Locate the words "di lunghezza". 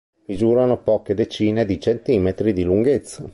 2.53-3.29